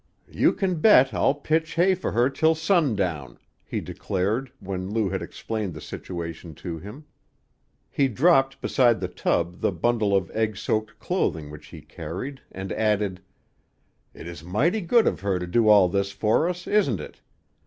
"You 0.31 0.51
can 0.51 0.79
bet 0.81 1.13
I'll 1.13 1.35
pitch 1.35 1.75
hay 1.75 1.93
for 1.93 2.11
her 2.13 2.27
till 2.27 2.55
sundown," 2.55 3.37
he 3.63 3.79
declared, 3.81 4.51
when 4.59 4.89
Lou 4.89 5.09
had 5.09 5.21
explained 5.21 5.75
the 5.75 5.79
situation 5.79 6.55
to 6.55 6.79
him. 6.79 7.05
He 7.87 8.07
dropped 8.07 8.61
beside 8.61 8.99
the 8.99 9.07
tub 9.07 9.59
the 9.61 9.71
bundle 9.71 10.15
of 10.17 10.31
egg 10.31 10.57
soaked 10.57 10.97
clothing 10.97 11.51
which 11.51 11.67
he 11.67 11.81
carried, 11.81 12.41
and 12.51 12.71
added: 12.71 13.21
"It 14.15 14.25
is 14.27 14.43
mighty 14.43 14.81
good 14.81 15.05
of 15.05 15.19
her 15.19 15.37
to 15.37 15.45
do 15.45 15.69
all 15.69 15.87
this 15.87 16.11
for 16.11 16.49
us, 16.49 16.65
isn't 16.65 16.99
it? 16.99 17.21